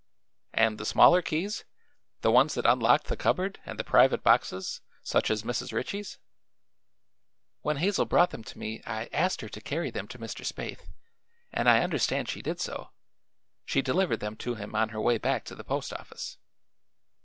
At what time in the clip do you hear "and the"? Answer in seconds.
0.55-0.85, 3.67-3.83